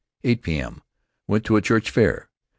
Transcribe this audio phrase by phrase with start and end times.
[0.23, 0.81] 8 P.M.:
[1.27, 2.27] Went to a church fair.